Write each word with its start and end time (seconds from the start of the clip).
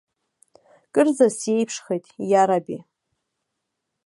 Кырӡа 0.93 1.27
сиеиԥшхеит, 1.37 2.05
иараби. 2.29 2.77